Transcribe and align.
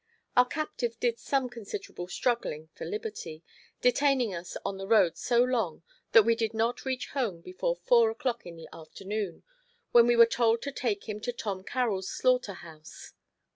Our 0.35 0.45
captive 0.47 0.99
did 0.99 1.19
some 1.19 1.47
considerable 1.47 2.07
struggling 2.07 2.69
for 2.73 2.85
liberty, 2.85 3.43
detaining 3.81 4.33
us 4.33 4.57
on 4.65 4.79
the 4.79 4.87
road 4.87 5.15
so 5.15 5.43
long 5.43 5.83
that 6.13 6.23
we 6.23 6.33
did 6.33 6.55
not 6.55 6.85
reach 6.85 7.09
home 7.09 7.39
before 7.41 7.75
four 7.75 8.09
o'clock 8.09 8.43
in 8.43 8.55
the 8.55 8.67
afternoon, 8.73 9.43
when 9.91 10.07
we 10.07 10.15
were 10.15 10.25
told 10.25 10.63
to 10.63 10.71
take 10.71 11.07
him 11.07 11.19
to 11.19 11.31
Tom 11.31 11.63
Carroll's 11.63 12.09
slaughter 12.09 12.53
house. 12.53 13.11